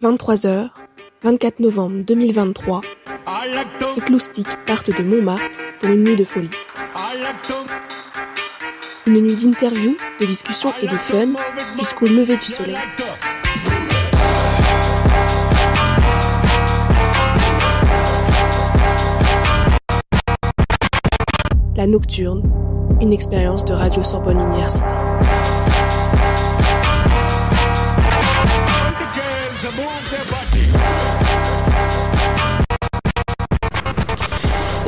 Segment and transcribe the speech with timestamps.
[0.00, 0.70] 23h,
[1.22, 2.80] 24 novembre 2023,
[3.86, 6.50] cette loustiques partent de Montmartre pour une nuit de folie.
[9.06, 11.28] Une nuit d'interviews, de discussions et de fun
[11.78, 12.76] jusqu'au lever du soleil.
[21.76, 22.42] La Nocturne,
[23.00, 24.86] une expérience de Radio Sorbonne Université.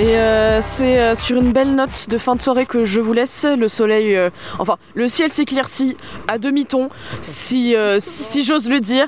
[0.05, 3.15] Et euh, c'est euh, sur une belle note de fin de soirée que je vous
[3.15, 3.47] laisse.
[3.59, 5.97] Le soleil, euh, enfin, le ciel s'éclaircit
[6.29, 6.91] à demi-ton,
[7.23, 9.07] si, euh, si j'ose le dire.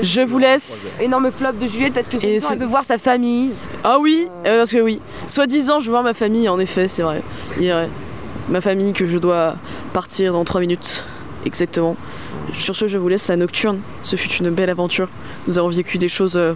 [0.00, 1.00] Je vous laisse.
[1.02, 3.50] Énorme flop de Juliette parce que Et c'est- elle veut voir sa famille.
[3.82, 5.00] Ah oui, euh, parce que oui.
[5.26, 7.20] Soi-disant, je veux voir ma famille, en effet, c'est vrai.
[7.58, 7.86] Il y a
[8.48, 9.56] ma famille que je dois
[9.92, 11.04] partir dans 3 minutes,
[11.46, 11.96] exactement.
[12.58, 13.80] Sur ce, je vous laisse la nocturne.
[14.02, 15.08] Ce fut une belle aventure.
[15.46, 16.54] Nous avons vécu des choses, euh,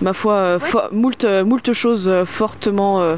[0.00, 3.16] ma foi, euh, fo- moult, euh, moult choses euh, fortement euh,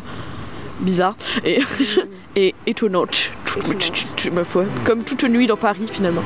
[0.80, 1.60] bizarres et,
[2.36, 3.30] et étonnantes,
[4.32, 6.22] ma foi, comme toute nuit dans Paris finalement.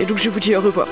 [0.00, 0.86] Et donc, je vous dis au revoir.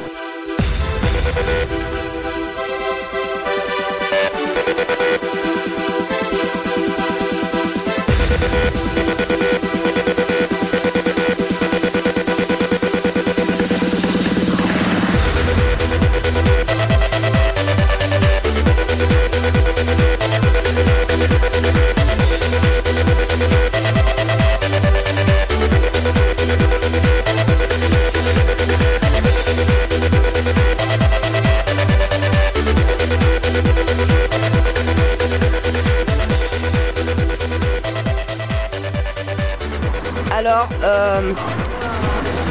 [40.48, 41.32] Alors, euh,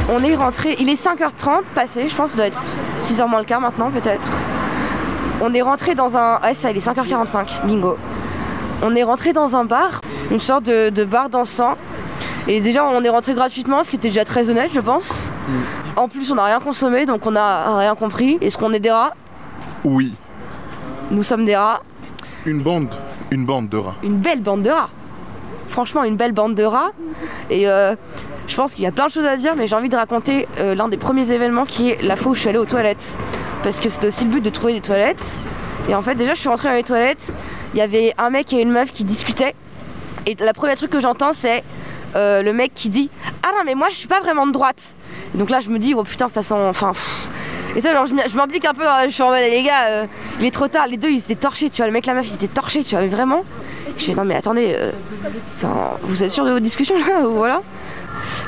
[0.07, 0.75] on est rentré.
[0.79, 2.61] Il est 5h30 passé, je pense, ça doit être
[3.01, 4.29] 6h moins le quart maintenant, peut-être.
[5.41, 6.39] On est rentré dans un.
[6.41, 7.97] Ouais, ça, il est 5h45, bingo.
[8.83, 11.73] On est rentré dans un bar, une sorte de, de bar dansant.
[12.47, 15.33] Et déjà, on est rentré gratuitement, ce qui était déjà très honnête, je pense.
[15.95, 18.37] En plus, on n'a rien consommé, donc on n'a rien compris.
[18.41, 19.13] Est-ce qu'on est des rats?
[19.83, 20.13] Oui,
[21.09, 21.81] Nous sommes des rats.
[22.45, 22.93] une bande,
[23.31, 23.95] une bande de rats.
[24.03, 24.89] une belle bande de rats.
[25.77, 26.89] Franchement, une belle bande de rats.
[27.51, 27.93] Et euh,
[28.47, 30.47] je pense qu'il y a plein de choses à dire, mais j'ai envie de raconter
[30.57, 33.15] euh, l'un des premiers événements qui est la fois où je suis allée aux toilettes.
[33.61, 35.39] Parce que c'était aussi le but de trouver des toilettes.
[35.87, 37.31] Et en fait, déjà, je suis rentrée dans les toilettes.
[37.75, 39.53] Il y avait un mec et une meuf qui discutaient.
[40.25, 41.63] Et la première truc que j'entends, c'est
[42.15, 43.11] euh, le mec qui dit
[43.43, 44.95] Ah non, mais moi, je suis pas vraiment de droite.
[45.35, 46.55] Donc là, je me dis Oh putain, ça sent.
[46.57, 46.93] Enfin.
[47.75, 48.87] Et ça, genre, je m'implique un peu.
[48.87, 50.07] hein, je suis en mode Les gars,
[50.39, 50.87] il est trop tard.
[50.87, 51.85] Les deux, ils étaient torchés, tu vois.
[51.85, 53.01] Le mec la meuf, ils étaient torchés, tu vois.
[53.01, 53.43] Mais vraiment.
[53.97, 54.91] Je fais non mais attendez, euh,
[56.03, 57.61] vous êtes sûr de vos discussions là ou voilà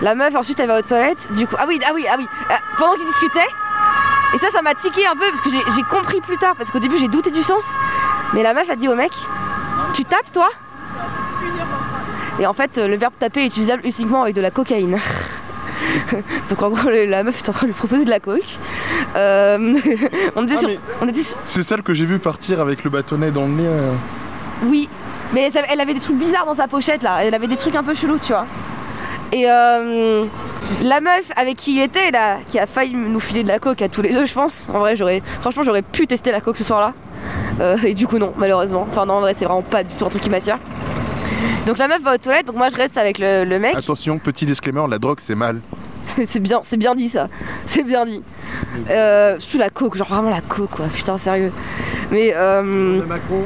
[0.02, 2.28] La meuf ensuite elle va aux toilettes, du coup ah oui ah oui ah oui
[2.52, 3.40] euh, pendant qu'ils discutaient
[4.36, 6.80] et ça ça m'a tiqué un peu parce que j'ai compris plus tard parce qu'au
[6.80, 7.64] début j'ai douté du sens
[8.34, 9.12] mais la meuf a dit au mec
[9.94, 10.50] tu tapes toi?
[12.40, 14.98] Et en fait le verbe taper est utilisable uniquement avec de la cocaïne.
[16.50, 18.44] Donc en gros la meuf est en train de lui proposer de la coke.
[19.16, 19.58] Euh,
[20.36, 20.70] on était Ah, sur-
[21.46, 23.66] C'est celle que j'ai vu partir avec le bâtonnet dans le nez.
[23.68, 23.92] euh.
[24.64, 24.88] Oui,
[25.34, 27.24] mais elle avait des trucs bizarres dans sa pochette là.
[27.24, 28.46] Elle avait des trucs un peu chelous, tu vois.
[29.32, 30.26] Et euh,
[30.84, 33.82] la meuf avec qui il était là, qui a failli nous filer de la coke
[33.82, 34.68] à tous les deux, je pense.
[34.74, 36.94] En vrai, j'aurais, franchement, j'aurais pu tester la coke ce soir-là.
[37.60, 38.88] Euh, et du coup, non, malheureusement.
[38.90, 40.58] Enfin, non, en vrai, c'est vraiment pas du tout un truc qui m'attire.
[41.66, 43.76] Donc la meuf va aux toilettes, donc moi je reste avec le, le mec.
[43.76, 45.62] Attention, petit disclaimer, la drogue c'est mal.
[46.28, 47.28] c'est bien, c'est bien dit ça.
[47.66, 48.24] C'est bien dit.
[48.90, 50.86] Euh, surtout la coke, genre vraiment la coke quoi.
[50.88, 51.52] Putain sérieux.
[52.12, 53.02] Mais euh,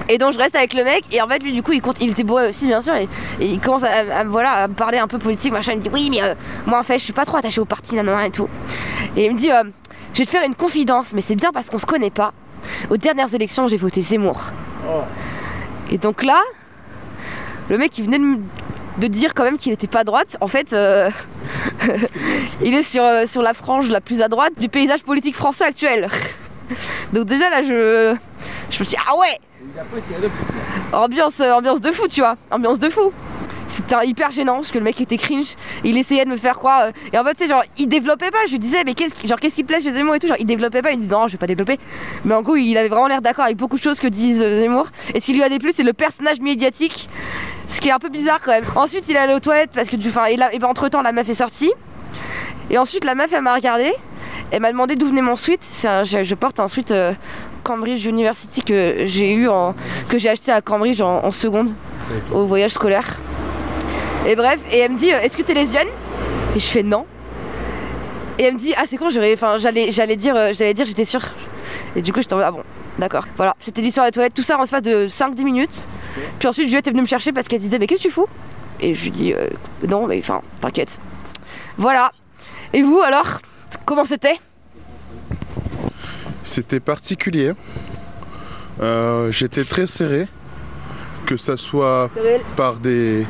[0.08, 1.98] et donc je reste avec le mec et en fait lui du coup il compte,
[2.00, 3.10] il était bourré aussi bien sûr et,
[3.42, 5.74] et il commence à, à- à- voilà à me parler un peu politique machin.
[5.74, 6.34] Il me dit oui mais euh,
[6.66, 8.48] moi en fait je suis pas trop attaché au parti nanana et tout.
[9.18, 9.64] Et il me dit euh,
[10.14, 12.32] je vais te faire une confidence mais c'est bien parce qu'on se connaît pas.
[12.90, 14.40] Aux dernières élections j'ai voté Zemmour.
[15.92, 16.40] Et donc là
[17.70, 18.38] le mec il venait de me
[19.00, 20.38] de dire quand même qu'il était pas à droite.
[20.40, 21.10] En fait, euh,
[22.64, 25.64] il est sur, euh, sur la frange la plus à droite du paysage politique français
[25.66, 26.08] actuel.
[27.12, 28.16] Donc déjà là, je,
[28.74, 29.40] je me suis dit, ah ouais
[30.92, 32.36] ambiance, euh, ambiance de fou, tu vois.
[32.52, 33.12] Ambiance de fou.
[33.68, 35.56] C'était hyper gênant parce que le mec était cringe.
[35.84, 36.82] Il essayait de me faire croire.
[36.82, 38.46] euh, et en fait, tu sais, genre, il développait pas.
[38.46, 40.28] Je lui disais, mais qu'est-ce genre, qu'est-ce qui plaît chez Zemmour et tout?
[40.28, 40.92] Genre, il développait pas.
[40.92, 41.80] Il disait, non, je vais pas développer.
[42.26, 44.62] Mais en gros, il avait vraiment l'air d'accord avec beaucoup de choses que disent euh,
[44.62, 44.88] Zemmour.
[45.14, 47.10] Et ce qui lui a déplu, c'est le personnage médiatique.
[47.68, 48.66] Ce qui est un peu bizarre quand même.
[48.76, 51.12] Ensuite, il est allé aux toilettes parce que, du, enfin, et, ben, entre temps, la
[51.12, 51.72] meuf est sortie.
[52.70, 53.92] Et ensuite, la meuf, elle m'a regardé.
[54.52, 57.14] Elle m'a demandé d'où venait mon je, je porte un sweat euh,
[57.64, 59.74] Cambridge University que j'ai eu en,
[60.10, 61.70] que j'ai acheté à Cambridge en, en seconde
[62.34, 63.18] au voyage scolaire.
[64.28, 65.88] Et bref, et elle me dit euh, Est-ce que t'es lesbienne?
[66.56, 67.06] Et je fais non.
[68.40, 70.86] Et elle me dit Ah, c'est con, j'aurais- enfin, j'allais, j'allais dire, euh, j'allais dire,
[70.86, 71.24] j'étais sûre.
[71.96, 72.64] Et du coup, j'étais en mode, ah bon,
[73.00, 73.26] d'accord.
[73.38, 75.88] Voilà, c'était l'histoire des toilettes, tout ça en l'espace de 5-10 minutes.
[76.40, 78.28] Puis ensuite, Juliette est venue me chercher parce qu'elle disait, mais qu'est-ce que tu fous?
[78.80, 79.48] Et je lui dis, euh,
[79.88, 81.00] non, mais enfin, t'inquiète.
[81.78, 82.12] Voilà.
[82.74, 83.40] Et vous alors?
[83.86, 84.40] Comment c'était?
[86.44, 87.54] C'était particulier.
[88.82, 90.28] Euh, J'étais très serré.
[91.26, 92.10] Que ça soit
[92.58, 93.26] par des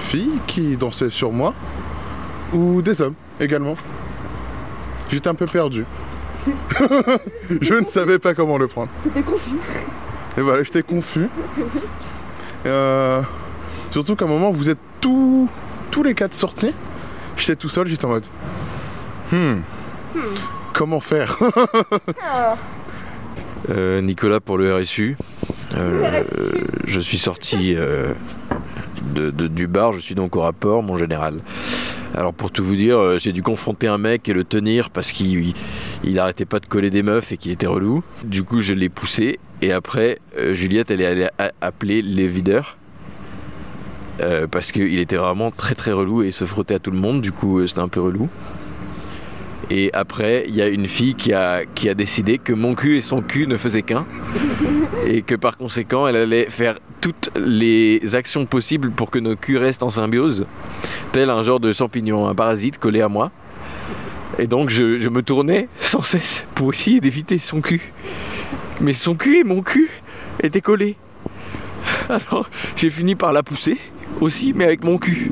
[0.00, 1.54] filles qui dansaient sur moi
[2.52, 3.76] ou des hommes également.
[5.10, 5.84] J'étais un peu perdu.
[7.60, 8.88] je ne savais pas comment le prendre.
[9.04, 9.54] T'étais confus.
[10.36, 11.28] Et voilà, j'étais confus.
[12.66, 13.22] Euh,
[13.90, 15.48] surtout qu'à un moment, vous êtes tous,
[15.92, 16.74] tous les quatre sortis.
[17.36, 18.26] J'étais tout seul, j'étais en mode.
[19.30, 19.60] Hmm.
[20.74, 21.38] Comment faire
[23.70, 25.16] Euh, Nicolas pour le RSU.
[25.74, 26.22] Euh,
[26.86, 28.12] je suis sorti euh,
[29.14, 31.40] de- de- du bar, je suis donc au rapport, mon général.
[32.14, 35.12] Alors pour tout vous dire, euh, j'ai dû confronter un mec et le tenir parce
[35.12, 35.54] qu'il il,
[36.04, 38.02] il arrêtait pas de coller des meufs et qu'il était relou.
[38.26, 41.28] Du coup, je l'ai poussé et après, euh, Juliette, elle est allée
[41.62, 42.76] appeler les videurs.
[44.20, 46.98] euh, parce qu'il était vraiment très très relou et il se frottait à tout le
[46.98, 48.28] monde, du coup c'était un peu relou.
[49.70, 52.96] Et après, il y a une fille qui a, qui a décidé que mon cul
[52.96, 54.06] et son cul ne faisaient qu'un.
[55.06, 59.58] Et que par conséquent, elle allait faire toutes les actions possibles pour que nos culs
[59.58, 60.46] restent en symbiose.
[61.12, 63.30] Tel un genre de champignon, un parasite collé à moi.
[64.38, 67.92] Et donc, je, je me tournais sans cesse pour essayer d'éviter son cul.
[68.80, 69.90] Mais son cul et mon cul
[70.42, 70.96] étaient collés.
[72.08, 73.78] Alors, j'ai fini par la pousser
[74.20, 75.30] aussi, mais avec mon cul.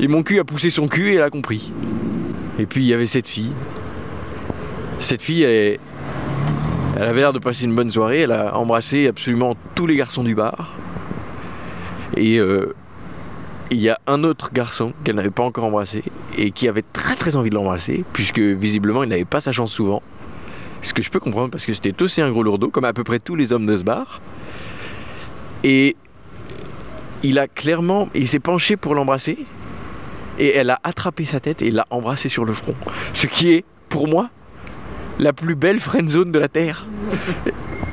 [0.00, 1.72] Et mon cul a poussé son cul et elle a compris.
[2.58, 3.52] Et puis il y avait cette fille.
[4.98, 5.78] Cette fille, elle,
[6.96, 8.20] avait l'air de passer une bonne soirée.
[8.20, 10.76] Elle a embrassé absolument tous les garçons du bar.
[12.16, 12.74] Et euh,
[13.70, 16.04] il y a un autre garçon qu'elle n'avait pas encore embrassé
[16.36, 19.72] et qui avait très très envie de l'embrasser, puisque visiblement il n'avait pas sa chance
[19.72, 20.02] souvent.
[20.82, 23.04] Ce que je peux comprendre parce que c'était aussi un gros lourdeau, comme à peu
[23.04, 24.20] près tous les hommes de ce bar.
[25.64, 25.96] Et
[27.22, 29.38] il a clairement, il s'est penché pour l'embrasser
[30.38, 32.74] et elle a attrapé sa tête et l'a embrassé sur le front.
[33.12, 34.30] Ce qui est, pour moi,
[35.18, 36.86] la plus belle friendzone de la Terre.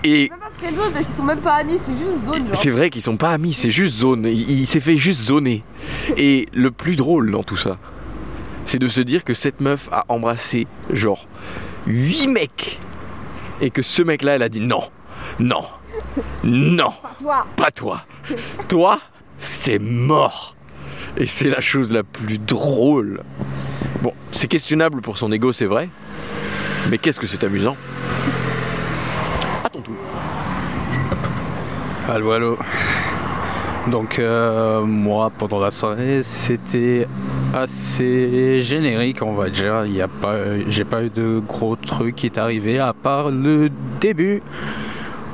[0.05, 2.89] Et Même pas friendzone parce qu'ils sont même pas amis, c'est juste zone c'est vrai
[2.89, 4.23] qu'ils sont pas amis, c'est juste zone.
[4.23, 5.61] Il, il s'est fait juste zoner.
[6.15, 7.77] Et le plus drôle dans tout ça,
[8.65, 11.27] c'est de se dire que cette meuf a embrassé genre
[11.87, 12.79] 8 mecs.
[13.59, 14.83] Et que ce mec-là, elle a dit non,
[15.39, 15.65] non,
[16.45, 18.05] non, Toi pas toi.
[18.69, 19.01] Toi,
[19.37, 20.55] c'est mort.
[21.17, 23.23] Et c'est la chose la plus drôle.
[24.01, 25.89] Bon, c'est questionnable pour son ego, c'est vrai.
[26.89, 27.75] Mais qu'est-ce que c'est amusant.
[29.63, 29.95] À ton tour.
[32.07, 32.57] Allô, allô.
[33.87, 37.07] Donc, euh, moi, pendant la soirée, c'était
[37.53, 39.85] assez générique, on va dire.
[39.85, 40.35] Y a pas,
[40.67, 43.69] j'ai pas eu de gros trucs qui est arrivé à part le
[43.99, 44.41] début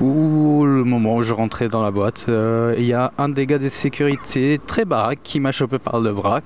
[0.01, 3.45] où le moment où je rentrais dans la boîte, euh, il y a un des
[3.45, 6.41] gars de sécurité très baraque qui m'a chopé par le bras,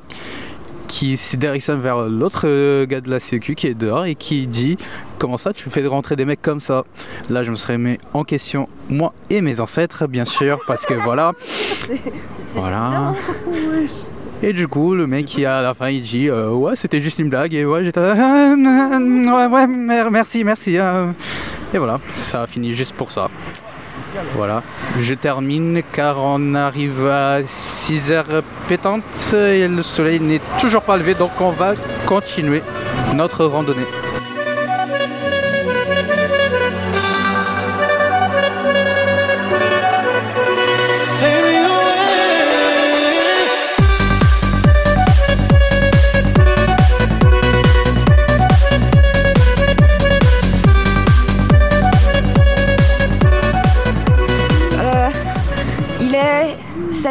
[0.88, 4.48] qui s'est dirigé vers l'autre euh, gars de la sécu qui est dehors et qui
[4.48, 4.78] dit
[5.20, 6.84] comment ça tu fais rentrer des mecs comme ça?
[7.30, 10.94] Là, je me serais mis en question, moi et mes ancêtres, bien sûr, parce que
[10.94, 11.34] voilà.
[12.54, 13.14] Voilà.
[14.42, 17.20] Et du coup, le mec qui à la fin il dit euh, Ouais, c'était juste
[17.20, 18.00] une blague, et ouais, j'étais.
[18.00, 20.78] ouais, ouais, mer- merci, merci.
[21.74, 23.30] Et voilà, ça a fini juste pour ça.
[24.36, 24.64] Voilà,
[24.98, 30.98] je termine car on arrive à 6 heures pétantes et le soleil n'est toujours pas
[30.98, 31.74] levé, donc on va
[32.06, 32.64] continuer
[33.14, 33.86] notre randonnée.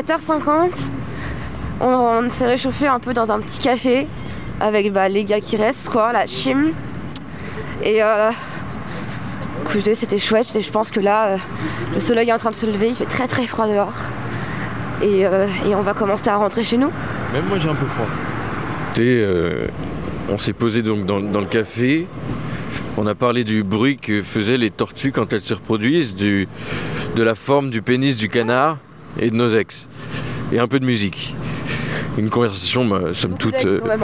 [0.09, 0.91] 7h50.
[1.81, 4.07] On, on s'est réchauffé un peu dans un petit café
[4.61, 6.73] avec bah, les gars qui restent, quoi, la chim.
[7.83, 8.31] Et euh,
[9.63, 10.55] écoutez, c'était chouette.
[10.57, 11.37] Et je pense que là, euh,
[11.95, 12.89] le soleil est en train de se lever.
[12.89, 13.93] Il fait très très froid dehors.
[15.03, 16.91] Et, euh, et on va commencer à rentrer chez nous.
[17.33, 18.07] Même moi j'ai un peu froid.
[19.01, 19.69] euh,
[20.29, 22.09] on s'est posé donc dans, dans le café.
[22.97, 26.49] On a parlé du bruit que faisaient les tortues quand elles se reproduisent, du,
[27.15, 28.79] de la forme du pénis du canard
[29.19, 29.89] et de nos ex.
[30.53, 31.35] Et un peu de musique.
[32.17, 34.01] Une conversation, bah, somme toute, euh, même,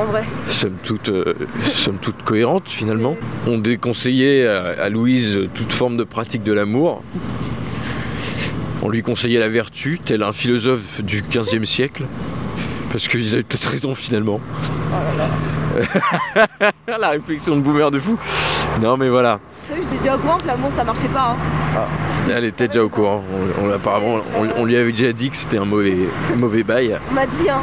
[0.49, 1.35] somme toute, euh,
[1.75, 3.17] somme toute cohérente finalement.
[3.47, 7.03] On déconseillait à, à Louise toute forme de pratique de l'amour.
[8.83, 12.05] On lui conseillait la vertu, tel un philosophe du 15e siècle.
[12.93, 14.41] Parce qu'ils avaient peut-être raison finalement.
[16.87, 18.17] la réflexion de boomer de fou.
[18.81, 19.41] Non mais voilà.
[19.95, 21.31] J'étais déjà au courant que l'amour ça marchait pas.
[21.31, 21.37] Hein.
[21.77, 21.87] Ah,
[22.37, 23.23] elle était déjà au courant.
[23.63, 24.17] On, apparemment,
[24.57, 25.97] on, lui avait déjà dit que c'était un mauvais,
[26.37, 26.99] mauvais bail.
[27.11, 27.61] On m'a dit, hein.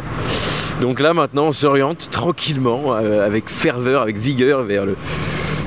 [0.80, 4.96] Donc là maintenant on s'oriente tranquillement, euh, avec ferveur, avec vigueur vers le,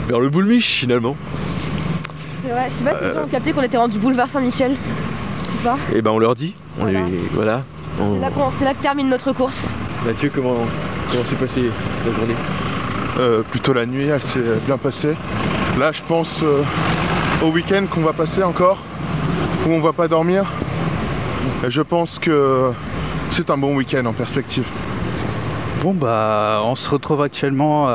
[0.08, 1.18] vers le boulmiche finalement.
[2.44, 3.24] Vrai, je sais pas si euh...
[3.24, 4.76] on capté qu'on était rendu boulevard Saint-Michel.
[5.46, 5.76] Je sais pas.
[5.92, 6.56] Et eh ben on leur dit.
[7.34, 7.64] Voilà.
[8.58, 9.70] C'est là, que termine notre course.
[10.06, 10.56] Mathieu, comment,
[11.12, 11.70] comment s'est passée
[12.06, 12.36] la journée?
[13.20, 15.16] Euh, Plutôt la nuit, elle s'est bien passée.
[15.80, 16.64] Là je pense euh,
[17.44, 18.84] au week-end qu'on va passer encore,
[19.66, 20.46] où on va pas dormir.
[21.68, 22.72] je pense que
[23.30, 24.66] c'est un bon week-end en perspective.
[25.82, 27.88] Bon bah on se retrouve actuellement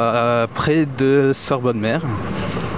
[0.54, 2.00] près de Sorbonne-Mer,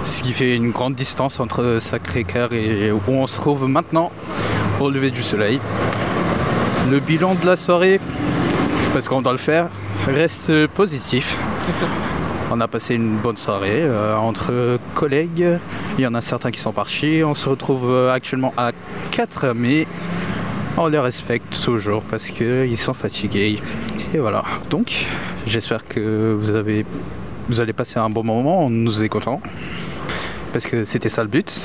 [0.03, 4.11] ce qui fait une grande distance entre Sacré-Cœur et où on se trouve maintenant
[4.79, 5.59] au lever du soleil.
[6.91, 7.99] Le bilan de la soirée,
[8.93, 9.69] parce qu'on doit le faire,
[10.07, 11.37] reste positif.
[12.51, 15.59] On a passé une bonne soirée euh, entre collègues.
[15.99, 17.21] Il y en a certains qui sont partis.
[17.23, 18.71] On se retrouve euh, actuellement à
[19.11, 19.85] 4, mais
[20.75, 23.59] on les respecte toujours parce qu'ils sont fatigués.
[24.15, 24.43] Et voilà.
[24.71, 25.05] Donc,
[25.45, 26.87] j'espère que vous avez
[27.49, 28.65] vous allez passer un bon moment.
[28.65, 29.41] On nous est content
[30.51, 31.55] parce que c'était ça le but.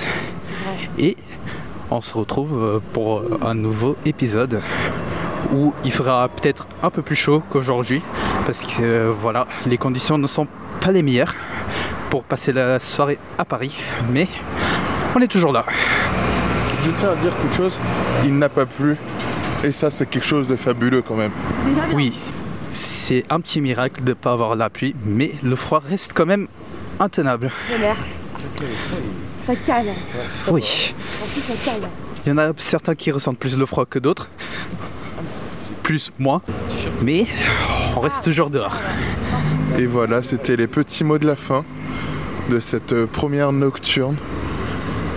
[0.99, 1.17] Et
[1.91, 4.61] on se retrouve pour un nouveau épisode
[5.55, 8.03] où il fera peut-être un peu plus chaud qu'aujourd'hui
[8.45, 10.47] parce que voilà, les conditions ne sont
[10.85, 11.35] pas les meilleures
[12.11, 13.75] pour passer la soirée à Paris,
[14.13, 14.29] mais
[15.15, 15.65] on est toujours là.
[16.85, 17.81] Je tiens à dire quelque chose,
[18.23, 18.99] il n'a pas plu
[19.65, 21.33] et ça c'est quelque chose de fabuleux quand même.
[21.95, 22.13] Oui,
[22.71, 26.27] c'est un petit miracle de ne pas avoir la pluie, mais le froid reste quand
[26.27, 26.49] même
[27.01, 27.51] intenable.
[29.47, 29.87] Ça cale.
[30.49, 30.95] Oui.
[32.27, 34.29] Il y en a certains qui ressentent plus le froid que d'autres.
[35.83, 36.43] Plus, moins.
[37.01, 37.27] Mais
[37.97, 38.77] on reste toujours dehors.
[39.79, 41.65] Et voilà, c'était les petits mots de la fin
[42.51, 44.17] de cette euh, première nocturne.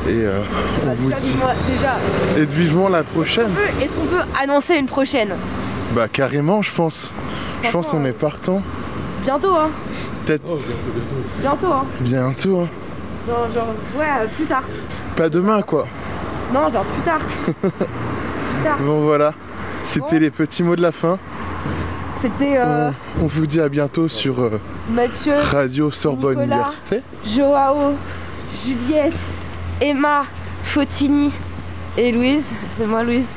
[0.08, 0.40] Et euh,
[0.88, 1.34] on vous dit.
[1.70, 1.98] Déjà.
[2.38, 3.52] Et vivement la prochaine.
[3.82, 5.36] Est-ce qu'on peut annoncer une prochaine?
[5.94, 7.14] Bah carrément, je pense.
[7.64, 8.62] Je pense qu'on est partant.
[9.24, 9.70] Bientôt, hein.
[10.26, 10.44] Peut-être.
[11.42, 11.86] bientôt, hein.
[12.00, 12.70] Bientôt, hein.
[13.28, 14.64] Genre, genre, ouais, euh, plus tard.
[15.16, 15.86] Pas demain, quoi.
[16.54, 17.20] Non, genre plus tard.
[17.62, 18.78] plus tard.
[18.80, 19.34] Bon, voilà.
[19.84, 21.20] C'était les petits mots de la fin.
[22.22, 22.58] C'était.
[22.58, 24.60] Euh, on, vous dit à bientôt sur euh,
[24.90, 27.02] Mathieu, Radio Sorbonne Université.
[27.26, 27.94] Joao,
[28.66, 29.14] Juliette,
[29.82, 30.24] Emma,
[30.64, 31.32] Fotini
[31.98, 32.46] et Louise.
[32.70, 33.28] C'est moi, Louise.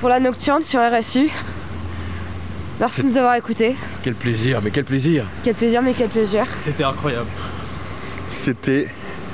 [0.00, 1.30] pour la nocturne sur RSU.
[2.78, 3.74] Merci de nous avoir écoutés.
[4.02, 5.26] Quel plaisir, mais quel plaisir.
[5.42, 6.46] Quel plaisir, mais quel plaisir.
[6.62, 7.28] C'était incroyable.
[8.30, 8.88] C'était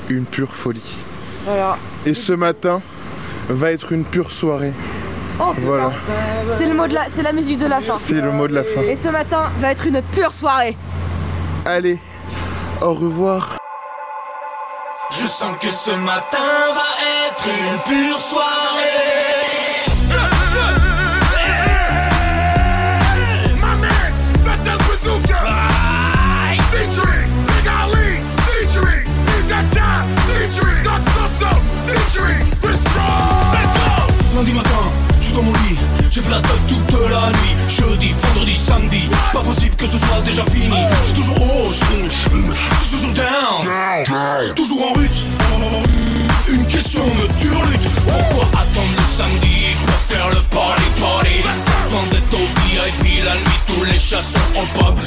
[0.08, 1.04] une pure folie.
[1.44, 1.76] Voilà.
[2.06, 2.80] Et ce matin
[3.48, 4.72] va être une pure soirée.
[5.44, 5.90] Oh, voilà.
[6.56, 7.94] C'est le mot de la, c'est la musique de la fin.
[7.98, 8.82] C'est le mot de la fin.
[8.82, 10.76] Et ce matin va être une pure soirée.
[11.64, 11.98] Allez,
[12.80, 13.56] au revoir.
[15.10, 16.38] Je sens que ce matin
[16.74, 16.90] va
[17.26, 19.01] être une pure soirée.
[54.12, 54.98] Chasseurs en pub